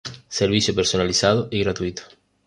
[0.29, 2.01] Servicio personalizado y gratuito.